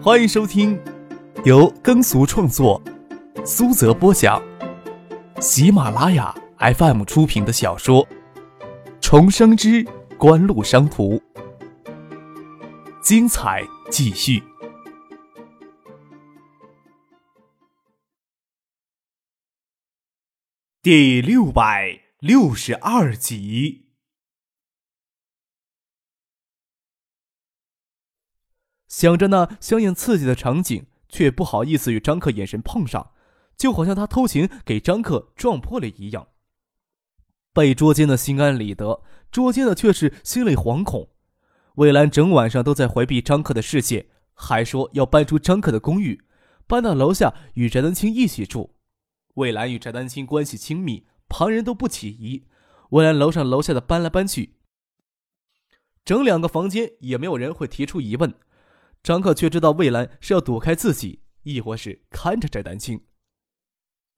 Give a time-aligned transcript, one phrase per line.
[0.00, 0.80] 欢迎收听
[1.44, 2.80] 由耕俗创作、
[3.44, 4.40] 苏泽播讲、
[5.40, 8.06] 喜马拉雅 FM 出品的小说
[9.00, 9.84] 《重生之
[10.16, 11.16] 官路商途》，
[13.02, 14.40] 精彩继续，
[20.80, 23.87] 第六百六十二集。
[28.98, 33.12] 想着那香艳刺激的场景，却不好意思与张克眼神碰上，
[33.56, 36.26] 就好像他偷情给张克撞破了一样。
[37.52, 41.10] 被捉奸的心安理得，捉奸的却是心里惶恐。
[41.76, 46.20] 魏兰整晚上都在回避张克的视线，还说要搬出张克的公寓，
[46.66, 48.74] 搬到楼下与翟丹青一起住。
[49.34, 52.48] 魏兰与翟丹青关系亲密，旁人都不起疑。
[52.90, 54.56] 魏兰楼上楼下的搬来搬去，
[56.04, 58.34] 整两个房间也没有人会提出疑问。
[59.02, 63.00] 张克却知道魏兰是要躲开自己，亦或是看着翟丹青。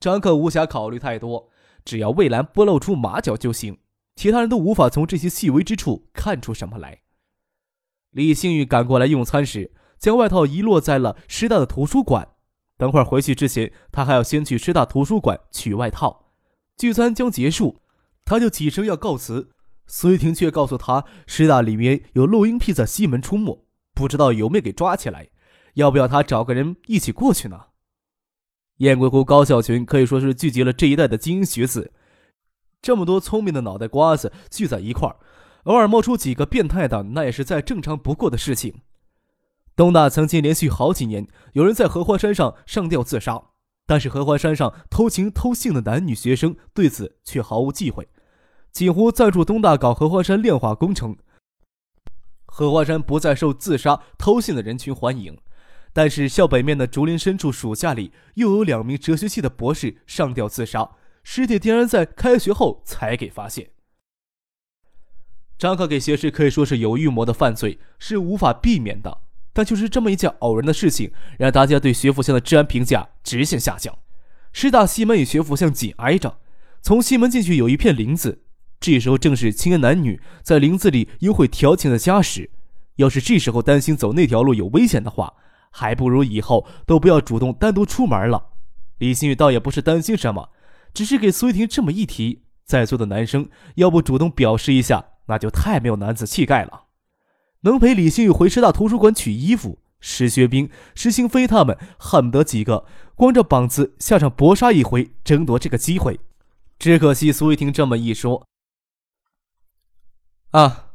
[0.00, 1.50] 张克无暇考虑太多，
[1.84, 3.78] 只要魏兰不露出马脚就行，
[4.16, 7.02] 其他人都无法从这些细微之处看出什么来。
[8.10, 12.36] 李星宇赶过来用餐时，将外套遗落在了师大的图书馆。
[12.76, 16.32] 等会儿回去之前，他还要先去师大图书馆取外套。
[16.78, 17.82] 聚餐将结束，
[18.24, 19.52] 他就起身要告辞，
[19.86, 23.66] 苏玉婷却告诉他，师大里面有录音癖在西门出没。
[24.00, 25.28] 不知道有没有给抓起来？
[25.74, 27.66] 要不要他找个人一起过去呢？
[28.78, 31.92] 燕归湖高校群可以说是聚集了这一代的精英学子，
[32.80, 35.16] 这么多聪明的脑袋瓜子聚在一块儿，
[35.64, 38.80] 偶尔冒出几个变态的，那也是再正常不过的事情。
[39.76, 43.42] 东大曾经连续好几年有人在合欢山上上吊自杀，
[43.86, 48.08] 但是合欢山上偷情偷性的男女学生对此却毫无忌讳，
[48.72, 51.18] 几乎赞助东大搞合欢山炼化工程。
[52.52, 55.38] 荷花山不再受自杀偷信的人群欢迎，
[55.92, 60.90] 但是校北面的竹林深处，暑假里又有两名哲学系的博士上吊自杀，
[61.22, 63.70] 尸体竟然在开学后才给发现。
[65.56, 69.22] 张克给学士可以说是有预谋的犯罪，是无法避免的。
[69.52, 73.98] 但就是这么一件偶然的事情，让大家对学府巷的治安评价直线下降。
[74.52, 76.38] 师大西门与学府巷紧挨着，
[76.82, 78.42] 从西门进去有一片林子。
[78.80, 82.50] 这时候正是青年男女在林子里幽会调情的佳时，
[82.96, 85.34] 要是这时候担心走那条路有危险的话，
[85.70, 88.46] 还不如以后都不要主动单独出门了。
[88.98, 90.48] 李新宇倒也不是担心什么，
[90.94, 96.84] 只是给苏玉婷这么一提，在座的男生要不主动表示一下，那就太没有男子气概了。
[97.62, 106.18] 能陪李新宇回师大图书馆取衣服，石学兵、石兴飞他们恨不得几个光着膀子下场搏杀一回，争夺这个机会。
[106.78, 108.46] 只可惜苏玉婷这么一说。
[110.50, 110.92] 啊！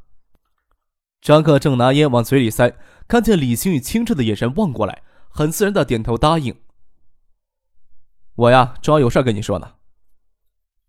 [1.22, 2.76] 张克正拿烟往嘴里塞，
[3.08, 6.56] 看见李星宇清澈的眼神望过来，很自然的点头答应。
[8.36, 9.76] 我呀，正好有事跟你说呢。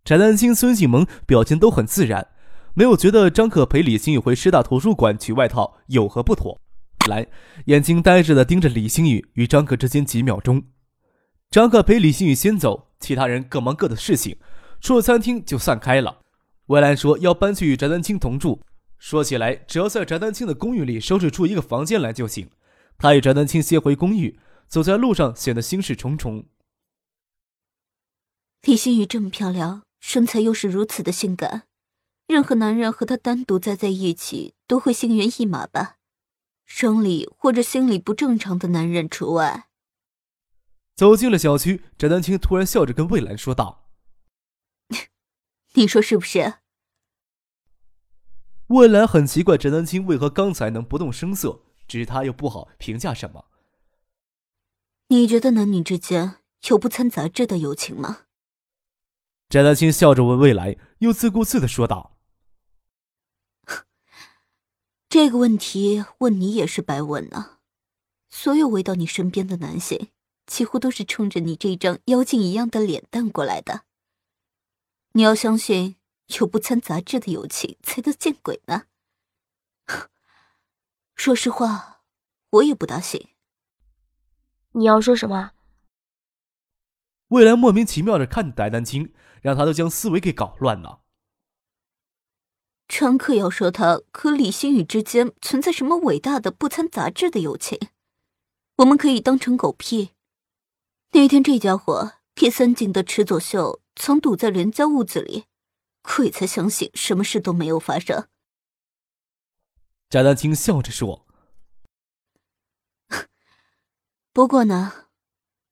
[0.04, 2.28] 翟丹青、孙静萌表情都很自然，
[2.74, 6.60] 没有觉得张克陪李星宇回师大图书馆取外套有何不妥。
[7.08, 7.26] 来，
[7.66, 10.64] 眼睛呆滞的盯着李星宇与张克之间几秒钟。
[11.50, 14.36] 张克陪李星宇先走，其他人各忙各的事情，
[14.80, 16.25] 出了餐厅就散开了。
[16.66, 18.60] 魏兰说要搬去与翟丹青同住。
[18.98, 22.50] 说起来，只要在翟丹青的公寓里收拾出一个房间来就行。
[22.98, 26.46] 他与翟丹青先回公寓，走在路上显得心事重重。
[28.62, 31.64] 李星宇这么漂亮，身材又是如此的性感，
[32.26, 35.96] 任何男人和她单独待在一起都会心猿意马吧？
[36.64, 39.68] 生理或者心理不正常的男人除外。
[40.96, 43.85] 走进了小区，翟丹青突然笑着跟魏兰说道。
[45.76, 46.54] 你说是不是？
[48.68, 53.44] 魏兰很奇怪，翟丹青为何刚才能不动声色，只是他又不好评价什么。
[55.08, 56.38] 你觉得男女之间
[56.68, 58.22] 有不掺杂质的友情吗？
[59.48, 62.18] 翟丹青笑着问魏兰，又自顾自的说道
[65.08, 67.60] ：“这个问题问你也是白问啊！
[68.30, 70.08] 所有围到你身边的男性，
[70.46, 73.82] 几乎都是冲着你这张妖精一样的脸蛋过来的。”
[75.16, 75.96] 你要相信
[76.38, 78.82] 有不掺杂质的友情才能见鬼呢。
[81.16, 82.02] 说实话，
[82.50, 83.30] 我也不大信。
[84.72, 85.52] 你要说什么？
[87.28, 91.00] 未来莫名其妙的看着翟丹青，让他都将思维给搞乱了。
[92.86, 97.88] 张克要说他和李星宇之间存在什么伟大的不掺杂质的友情，
[98.76, 100.10] 我们可以当成狗屁。
[101.12, 103.80] 那天这家伙给三井的池佐秀。
[103.96, 105.46] 曾堵在人家屋子里，
[106.02, 108.28] 鬼才相信什么事都没有发生。
[110.08, 111.26] 贾丹青笑着说：
[114.32, 115.08] “不过呢，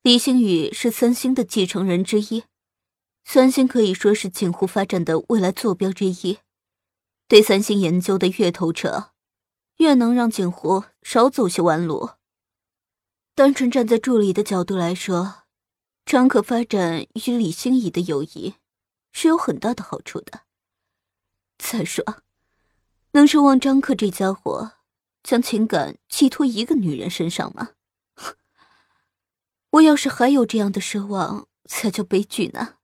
[0.03, 2.45] 李星宇是三星的继承人之一，
[3.25, 6.39] 三星可以说是锦湖发展的未来坐标之一。
[7.29, 9.13] 对三星研究的越透彻，
[9.77, 12.11] 越能让锦湖少走些弯路。
[13.35, 15.44] 单纯站在助理的角度来说，
[16.07, 18.55] 张可发展与李星怡的友谊
[19.13, 20.43] 是有很大的好处的。
[21.59, 22.05] 再说，
[23.13, 24.73] 能奢望张可这家伙
[25.23, 27.71] 将情感寄托一个女人身上吗？
[29.71, 32.75] 我要是还有这样的奢望，才叫悲剧呢。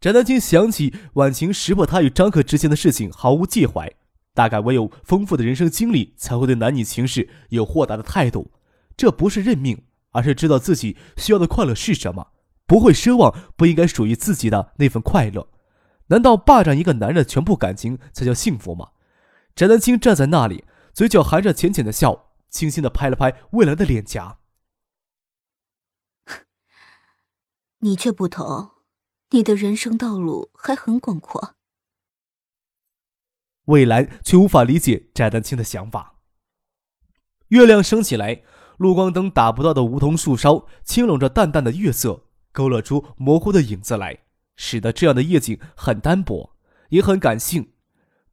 [0.00, 3.92] 翟丹青想起婉晴识破他与张可之间的事情，毫无介怀。
[4.32, 8.52] 大概唯有丰富的人生经历，才会对男女情事有豁达的态度。
[8.96, 12.32] 这不是认命，而是知道自己需要的快乐是什么，
[12.66, 15.50] 不会奢望不应该属于自己的那份快乐。
[16.08, 18.92] 难道霸占一个男人的全部感情才叫幸福吗？
[19.54, 20.64] 翟丹青站在那里，
[20.94, 24.38] 嘴角含着浅浅的笑，轻轻的拍了拍未来的脸颊。
[27.80, 28.70] 你却不同，
[29.30, 31.56] 你的人生道路还很广阔。
[33.64, 36.20] 未来却无法理解翟丹青的想法。
[37.48, 38.42] 月亮升起来，
[38.78, 42.22] 路光灯打不到的梧桐树梢，轻笼着淡淡的月色，
[42.52, 44.20] 勾勒出模糊的影子来，
[44.56, 46.56] 使得这样的夜景很单薄，
[46.90, 47.70] 也很感性。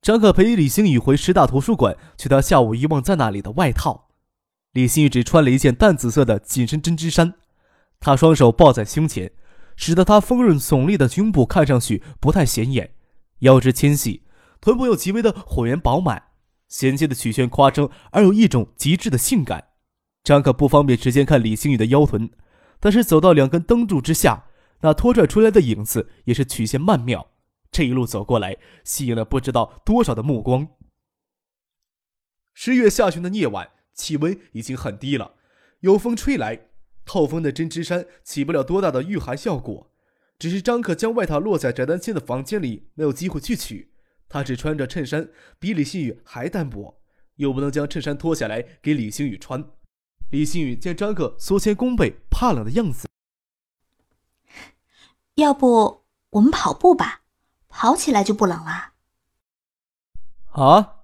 [0.02, 4.10] 张可陪李星宇回师大图书馆，取他下午遗忘在那里的外套。
[4.74, 7.34] 李星宇只穿了一件淡紫色的紧身针织衫。
[8.00, 9.32] 他双手抱在胸前，
[9.76, 12.92] 使得他丰润耸立的胸部看上去不太显眼，
[13.40, 14.22] 腰肢纤细，
[14.62, 16.22] 臀部又极为的浑圆饱满，
[16.68, 19.70] 衔接的曲线夸张而有一种极致的性感。
[20.26, 22.32] 张可不方便直接看李星宇的腰臀，
[22.80, 24.46] 但是走到两根灯柱之下，
[24.82, 27.30] 那拖拽出来的影子也是曲线曼妙。
[27.72, 30.70] 这一路走过来，吸引了不知道多少的目光。
[32.56, 35.36] 十月下旬的夜晚，气温已经很低了，
[35.82, 36.70] 有风吹来。
[37.06, 39.92] 透风的针织衫起不了多大的御寒效果，
[40.40, 43.92] 只是张可将外套落在翟丹青的房间里，没有机会去取。
[44.28, 45.30] 他只穿着衬衫，
[45.60, 47.00] 比李星宇还单薄，
[47.36, 49.64] 又不能将衬衫脱下来给李星宇穿。
[50.36, 53.08] 李星宇见张可缩肩弓背、怕冷的样子，
[55.36, 57.22] 要不我们跑步吧，
[57.70, 58.92] 跑起来就不冷了。
[60.62, 60.96] 啊！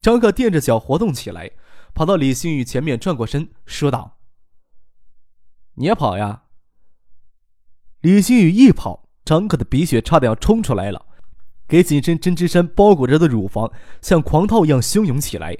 [0.00, 1.52] 张可垫着脚活动起来，
[1.94, 4.18] 跑到李星宇前面，转过身说道。
[5.74, 6.46] 你也跑呀！
[8.00, 11.06] 李星宇一跑，张可的鼻血差点要冲出来了，
[11.68, 13.70] 给紧身针织衫包裹着的乳房
[14.02, 15.56] 像狂涛一样汹涌起来，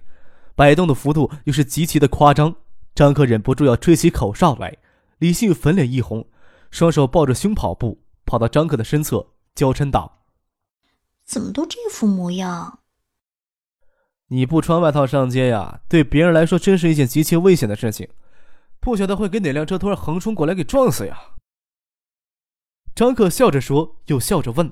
[0.56, 2.56] 摆动的幅度又是极其的夸张。
[2.94, 4.76] 张克忍不住要吹起口哨来。
[5.18, 6.28] 李信宇粉脸一红，
[6.70, 10.24] 双手抱着胸跑步，跑到张克的身侧，娇嗔道
[11.24, 12.80] ：“怎么都这副模样？
[14.28, 18.08] 你不穿外套上街呀，对别人来说真是一件极其危险的事情。”
[18.80, 21.18] 不晓得会给哪辆车突然横冲过来给撞死呀！
[22.94, 24.70] 张克笑着说，又笑着问：“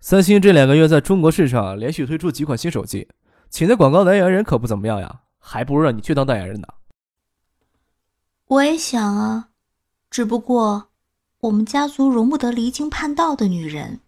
[0.00, 3.08] 三星这两个月在中国市场连续推出几款新手机，
[3.48, 6.66] 请的广告代言人可不怎么样呀，还不如让你去当代言人呢。”
[8.48, 9.50] 我也想啊，
[10.10, 10.88] 只不过
[11.40, 14.00] 我们家族容不得离经叛道的女人。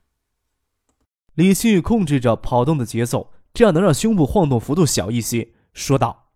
[1.34, 6.30] 李新宇控制着跑动的节奏，这样能让胸部晃动幅度小一些，说道。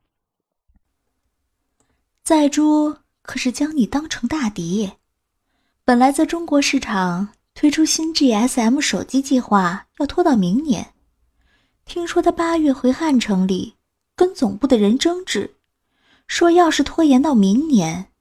[2.22, 4.92] 在珠可是将你当成大敌，
[5.84, 10.94] 本来在中国市场推出新 GSM 手机计划要拖到明年，
[11.84, 13.74] 听说他八月回汉城里
[14.14, 15.56] 跟总部的人争执，
[16.26, 18.12] 说要是拖延到明年，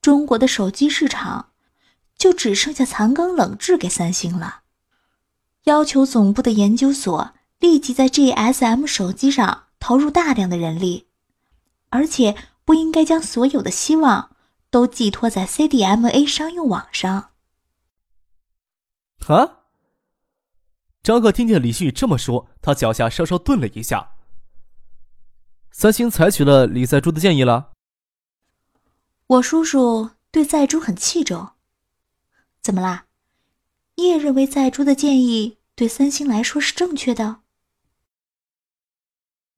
[0.00, 1.50] 中国的手机市场
[2.16, 4.62] 就只剩下残羹冷炙给三星了，
[5.64, 11.08] 要求总部的研究所立即在 GSM 手机上投入大量的人力，
[11.90, 12.36] 而且。
[12.68, 14.36] 不应该将所有的希望
[14.68, 17.30] 都寄托在 CDMA 商用网上。
[19.26, 19.60] 啊！
[21.02, 24.17] 张可听见李旭这么说，他脚下稍稍顿了一下。
[25.80, 27.70] 三星采取了李在珠的建议了。
[29.28, 31.50] 我叔叔对在珠很器重。
[32.60, 33.06] 怎么啦？
[33.94, 37.42] 你也认为在珠的建议对三星来说是正确的？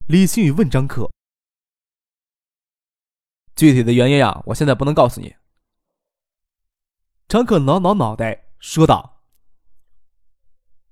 [0.08, 1.10] 李星宇问张克。
[3.56, 5.36] 具体的原因呀，我现在不能告诉你。
[7.28, 9.22] 张可挠挠脑袋说道：“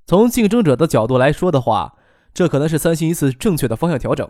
[0.08, 1.98] 从竞争者的角度来说的话，
[2.32, 4.26] 这可能是三星一次正确的方向调整。”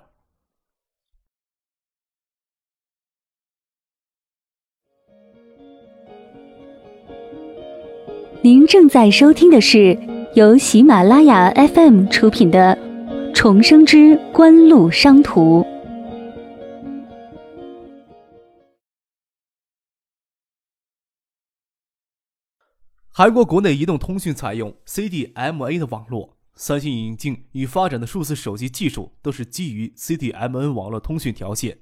[8.48, 9.94] 您正在收听的是
[10.34, 12.74] 由喜马拉雅 FM 出品的
[13.34, 15.60] 《重生之官路商途》。
[23.10, 31.80] 韩国国内移动通讯采用 CDMA 的网络，三星引进与发展的数字手机技术都是基于 CDMA 网络通讯条线。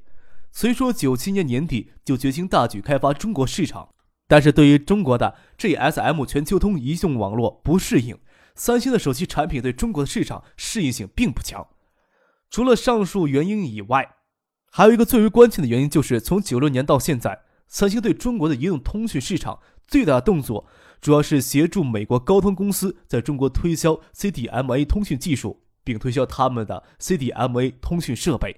[0.50, 3.90] 虽说九七年年底就决心大举开发中国市场，
[4.28, 8.18] 但是对于中国的 GSM 全球通移动网络不适应，
[8.54, 11.66] 三星的手机产品对中国的市场适应性并不强。
[12.50, 14.16] 除了上述原因以外，
[14.70, 20.66] 还有一个最为关键的原因，就是从九六年到现在，三星对中国的移动通讯市场最大的动作。
[21.00, 28.56] 主要是协助美国高通公司在中国推销 CDMA 通讯技术，并推销他们的 CDMA 通讯设备。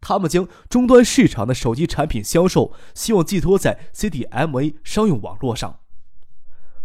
[0.00, 5.80] 他们将终端市场的手机产品销售希望寄托在 CDMA 商用网络上。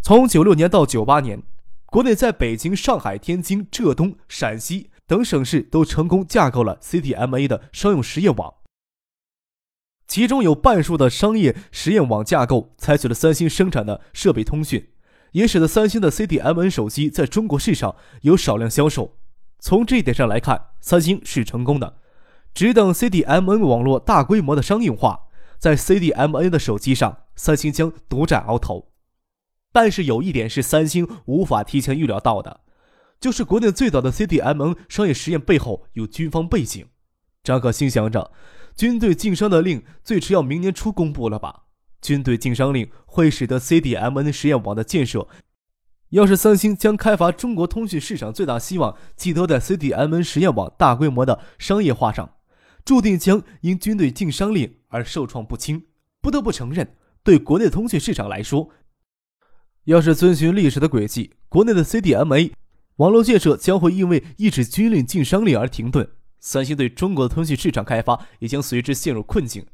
[0.02, 1.44] 从九六年到九八年，
[1.86, 8.54] 国内在北京、上海、天津、浙东、陕西等省市都成功架构了 CDMA 的商用实验网。
[10.08, 14.90] 其中有半数的商业实验网架构采取了三星生产的设备通讯。
[15.34, 19.18] 也使得三星的 CDMA 手机在中国市场有少量销售。
[19.60, 21.98] 从这一点上来看，三星是成功的。
[22.54, 28.92] 只等 CDMA 网络大规模的商用化，在 CDMA 的手机上，三星将独占鳌头。
[29.72, 32.62] 但是有一点是三星无法提前预料到的，
[33.20, 36.86] 就是国内最早的 CDMA 商业实验背后有军方背景。
[37.44, 38.32] 张可心想着，
[38.76, 41.64] 军队禁商的令最迟要明年初公布了吧？
[42.02, 45.28] 军队禁商令会使得 CDMN 实验网的建设，
[46.10, 52.30] 要是三星将开发中国通讯市场最大希望寄托在 CDMN 实验网大规模的商业化上，
[52.86, 55.86] 注定将因军队禁商令而受创不轻。
[56.22, 58.70] 不得不承认，对国内通讯市场来说，
[59.86, 62.52] 要是遵循历史的轨迹，国内的 CDMA
[62.98, 66.10] 网络建设将会因为一纸军令禁商令而停顿，
[66.40, 69.66] 三星对中国的通讯市场开发也将随之陷入困境。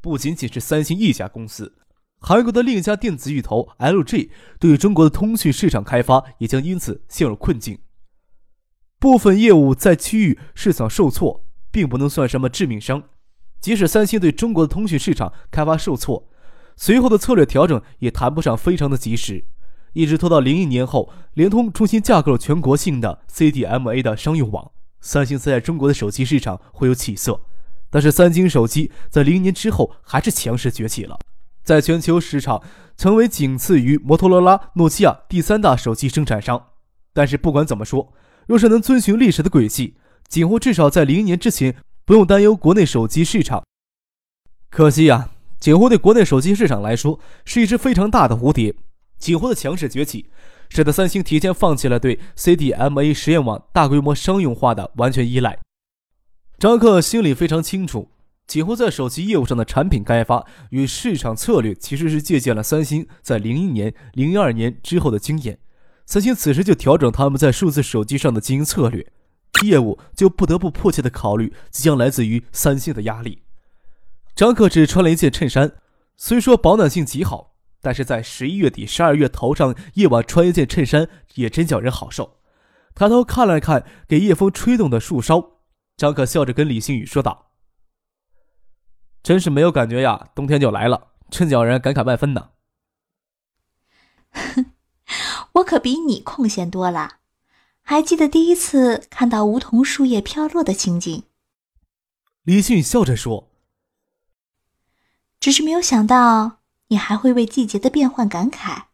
[0.00, 1.74] 不仅仅是三星一家公司，
[2.20, 4.30] 韩国的另一家电子巨头 LG
[4.60, 7.78] 对中国的通讯市场开发也将因此陷入困境。
[8.98, 11.45] 部分业务在区域市场受挫，
[11.76, 13.02] 并不能算什么致命伤。
[13.60, 16.26] 即使三星对中国的通讯市场开发受挫，
[16.74, 19.44] 随后的策略调整也谈不上非常的及时，
[19.92, 24.70] 一直拖到零一年后，联通重新架构了全国性的 CDMA 的商用网，
[25.02, 27.42] 三星在中国的手机市场会有起色。
[27.90, 31.18] 但是，三星手机在零年之后还是强势崛起了，
[31.62, 32.62] 在全球市场
[32.96, 36.68] 成为仅次于摩托罗拉、诺基亚第三大手机生产商。
[37.12, 38.14] 但是，不管怎么说，
[38.46, 39.96] 若是能遵循历史的轨迹，
[40.28, 43.64] 锦湖至少在零年之前不用担忧国内手机市场。
[44.68, 48.74] 可惜呀，锦湖对国内手机市场来说是一只非常大的蝴蝶。
[49.18, 50.26] 锦湖的强势崛起，
[50.68, 55.58] 使得三星提前放弃了对 CDMA 实验网大规模商用化的完全依赖。
[56.58, 58.10] 张克心里非常清楚，
[58.46, 65.58] 几乎在手机业务上的产品开发与市场策略，其实是借鉴了三星在零一年、零二年之后的经验。
[66.04, 69.06] 三星此时就调整他们在数字手机上的经营策略，
[69.60, 73.42] 业务就不得不迫切的考虑即将来自于三星的压力。
[74.34, 75.76] 张克只穿了一件衬衫，
[76.16, 82.38] 虽说保暖性极好，但是在十一月底、十二月头上夜晚穿一件衬衫也真叫人好受。
[82.94, 85.60] 抬头看了看给夜风吹动的树梢。
[85.96, 87.52] 张可笑着跟李星宇说道
[89.22, 92.50] ：“真是没有感觉呀，冬天就来了，真叫人感慨万分呢。
[95.52, 97.20] ”我可比你空闲多了，
[97.88, 101.22] 还记得第一次看到梧桐树叶飘落的情景。
[102.42, 103.48] 李星宇笑着说
[105.38, 108.86] ：“只是没有想到你还会为季节的变换感慨，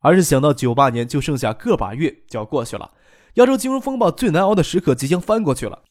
[0.00, 2.92] 而是想到九八年就剩下个把月就要过去了。”
[3.36, 5.84] 亚洲金融风暴最难熬的时刻即将翻过去了，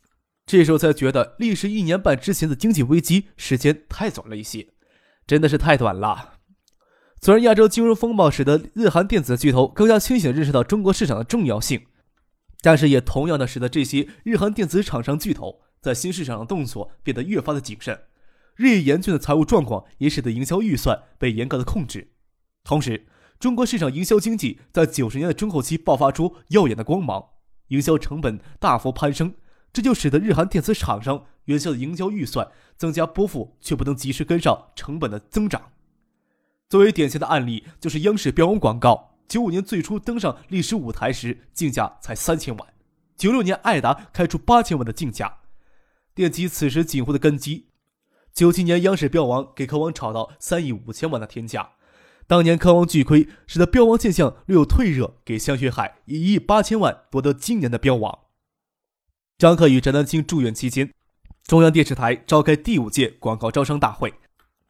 [0.46, 4.68] 这时候才觉得历时一年半之前的经济危机时间太短了一些，
[5.26, 6.37] 真的是太短了。
[7.20, 11.86] 虽然亚洲金融风暴使得日韩电子巨头更加清醒认识到中国市场的重要性，
[12.62, 18.00] 但是也同样的使得这些日韩电子厂商巨头在新市场的动作变得越发的谨慎，
[18.56, 22.12] 日益严峻的财务状况也使得营销预算被严格的控制，
[22.64, 23.08] 同时
[23.40, 27.30] 中国市场营销经济在九十年代中后期爆发出耀眼的光芒。
[27.70, 29.34] 营销成本大幅攀升，
[29.74, 32.48] 这就使得日韩电子厂商原先的营销预算
[32.78, 35.72] 增加拨付，却不能及时跟上成本的增长。
[36.70, 42.74] 作为典型的案例，就是央视标王广告，九五年最初登上历史舞台时竞价才三千万，
[43.16, 45.38] 九六年爱达开出八千万的竞价，
[46.14, 47.68] 奠基此时锦湖的根基。
[48.34, 51.72] 九七年央视标王给科王炒到三亿五千万的天价。
[52.28, 58.20] 当年科王巨亏，使得标王现象略有退热，给香雪海以一亿八千万夺得今年的标王。
[59.38, 60.92] 张克与翟丹青住院期间，
[61.46, 64.14] 中央电视台召开第五届广告招商大会，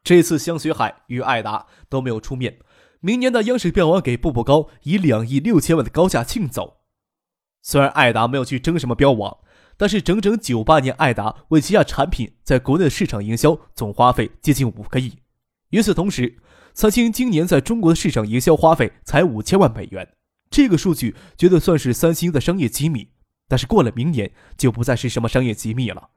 [0.08, 2.60] 这次香雪海与艾达都没有出面，
[3.02, 6.78] 明年的央视标王给步步高以两亿六千万的高价庆走。
[7.62, 9.40] 虽然艾达没有去争什么标王，
[9.76, 15.18] 但是整整九八年，艾达为旗下产品在国内的市场营销总花费接近五个亿。
[15.72, 16.38] 与此同时，
[16.74, 20.08] 三星今年在中国的市场营销花费才五千万美元，
[20.50, 23.10] 这个数据绝对算是三星的商业机密。
[23.50, 26.12] 但是过了明年就不再是什么商业机密了，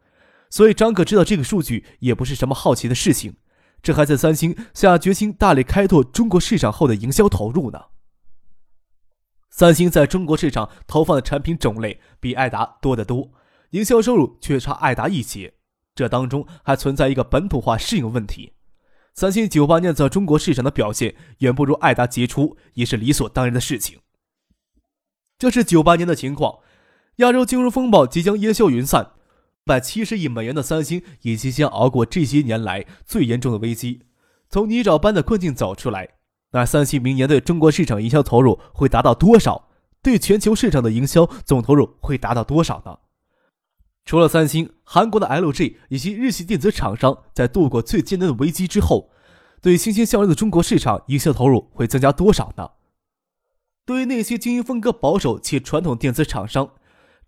[0.49, 3.35] 所以张可知道这个数据也不是什么好奇的事情。
[3.83, 7.87] 这还在三星下决心大力开拓中国市场后的营销投入呢。
[9.51, 13.33] 三星在中国市场投放的产品种类比爱达多得多，
[13.71, 15.55] 营销收入却差爱达一截，
[15.95, 18.53] 这当中还存在一个本土化适应问题。
[19.15, 23.99] 三星九八年在中国市场的表现远不如爱达杰出，也是理所当然的事情。
[25.37, 26.61] 这是九八年的情况，
[27.17, 29.15] 亚洲金融风暴即将烟消云散。
[29.65, 34.03] 百七十亿美元的三星已经将熬过这些年来最严重的危机，
[34.49, 36.09] 从泥沼般的困境走出来。
[36.53, 39.69] 那三星明年对中国市场营销投入会达到多少？
[40.03, 42.99] 对全球市场的营销总投入会达到多少呢？
[44.07, 49.11] 除了三星，韩国的 LG 以及日系电子厂商在度过最艰难的危机之后，
[49.61, 52.71] 对欣欣向荣的中国市场营销投入会增加多少呢？
[53.85, 56.71] 对于那些经营风格保守且传统电子厂商。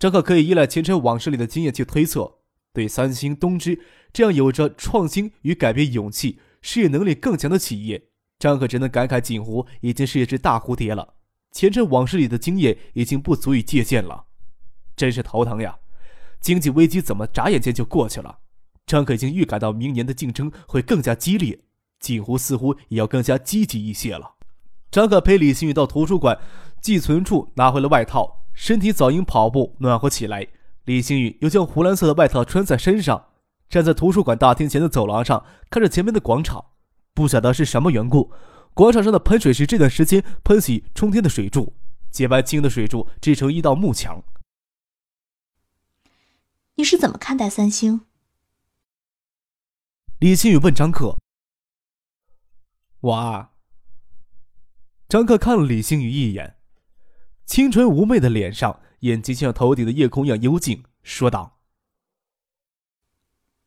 [0.03, 2.39] 张可可以依赖前尘往事里的经验去推测，
[2.73, 3.81] 对三星、东芝
[4.13, 11.15] 这样有着创新与改变勇气、事业能力更强的企业，张可只能感慨：锦湖已经是一只大蝴蝶了。
[11.53, 14.25] 前尘往事里的经验已经不足以借鉴了，
[14.97, 15.79] 真是头疼呀！
[16.41, 18.41] 经济危机怎么眨眼间就过去了？
[18.85, 21.61] 张可已经预感到明年的竞争会更加激烈，
[22.01, 24.35] 锦湖似乎也要更加积极一些了。
[24.91, 26.41] 张可陪李新宇到图书馆
[26.81, 28.41] 寄存处拿回了外套。
[28.55, 30.49] 身体早因跑步暖和起来，
[30.85, 33.31] 李星宇又将湖蓝色的外套穿在身上，
[33.69, 36.67] 站在图书馆大厅前的走廊上，看着前面的广场。
[37.15, 38.33] 不晓得是什么缘故，
[38.75, 41.75] 广场上的喷水池这段时间喷起冲天的水柱，
[42.11, 44.23] 洁白晶莹的水柱织成一道幕墙。
[46.77, 48.03] 你是怎么看待三星？
[50.19, 51.19] 李星宇问张克。
[53.01, 53.51] 我啊。
[55.09, 56.57] 张克看了李星宇一眼。
[57.53, 61.59] 清纯妩媚的脸上，眼睛像头顶的夜空一样幽静，说道：“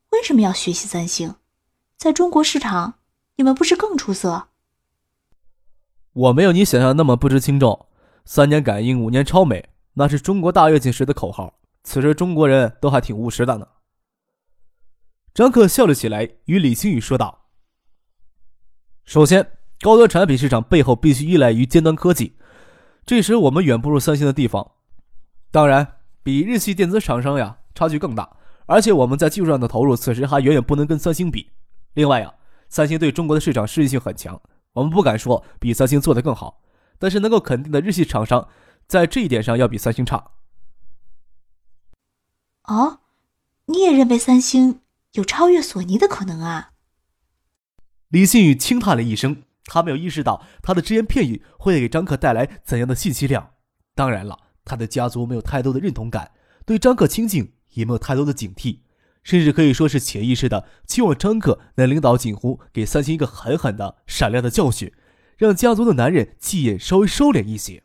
[0.10, 1.36] 为什么要学习三星？
[1.96, 2.96] 在中国市场，
[3.36, 4.48] 你们不是更出色？”
[6.14, 7.88] 我没有你想象那么不知轻重。
[8.26, 11.60] 三年感应，五年超美，那是中国大跃进时的口号。
[11.84, 13.68] 此时中国人都还挺务实的呢。
[15.32, 17.50] 张克笑了起来，与李星宇说道
[19.06, 22.36] ：“首先，高端产品市场背后必须依赖于尖端科技。”
[23.06, 24.72] 这时我们远不如三星的地方，
[25.52, 31.52] 当然比日系电子厂商呀差距更大，而且我们在技术上的投入此时还远远不能跟三星比。
[31.94, 32.34] 另外呀，
[32.68, 34.42] 三星对中国的市场适应性很强，
[34.74, 36.62] 我们不敢说比三星做得更好，
[36.98, 38.48] 但是能够肯定的，日系厂商
[38.88, 40.32] 在这一点上要比三星差。
[42.64, 43.02] 哦，
[43.68, 46.72] 你也认为三星有超越索尼的可能啊？
[48.08, 49.44] 李信宇轻叹了一声。
[49.66, 53.52] 他没有意识到他的只言片语会给张克带来怎样的信息量。
[53.94, 56.32] 当然了，他的家族没有太多的认同感，
[56.66, 58.80] 对张克亲近也没有太多的警惕，
[59.24, 64.94] 甚至可以说是潜意识的期望张克能领导锦湖给三星一个狠狠的、闪亮的教训，
[65.38, 67.84] 让家族的男人气焰稍微收敛一些。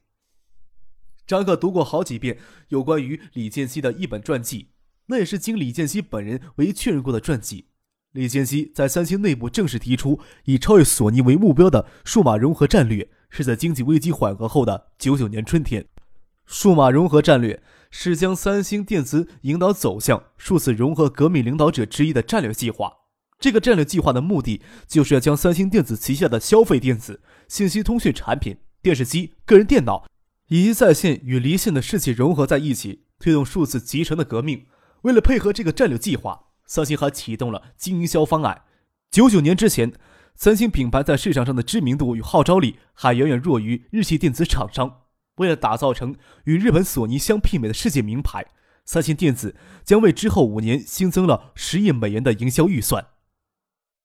[1.26, 2.38] 张克读过好几遍
[2.68, 4.72] 有关于李健熙的一本传记，
[5.06, 7.69] 那也是经李健熙本人唯一确认过的传记。
[8.12, 15.86] 李健熙在三星内部正式提出以超越索尼为目标的数码融合战略，是在经济危机缓和后的九九年春天。
[16.44, 22.92] 数码融合战略是将三星电子引导走向数字融合革命领导者之一的战略计划。
[23.38, 30.04] 这个战略计划的目的，就是要将三星电子旗下的消费电子、信息通讯产品、电视机、个人电脑
[30.48, 34.66] 以及在线与离线的世界融合在一起，推动数字集成的革命。
[35.02, 36.49] 为了配合这个战略计划。
[36.70, 38.62] 三星还启动了经营销方案。
[39.10, 39.92] 九九年之前，
[40.36, 45.00] 三星品牌在市场上的知名度与号召力还远远弱于日系电子厂商。
[45.38, 48.46] 为了打造成与日本索尼相媲美的世界名牌，
[48.84, 53.04] 三星电子将为之后五年新增了十亿美元的营销预算。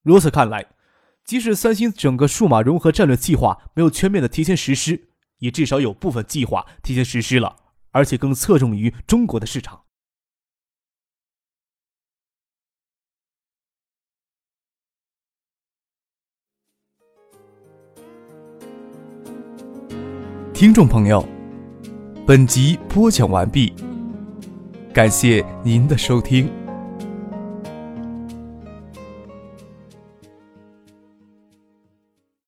[0.01, 0.65] 如此看来，
[1.23, 7.58] 即使三星整个数码融合战略计划没有全面的提前实施，也至少有部分计划提前实施了，
[7.91, 9.84] 而且更侧重于中国的市场。
[20.56, 21.22] 听众朋友，
[22.26, 23.74] 本集播讲完毕，
[24.94, 26.50] 感谢您的收听。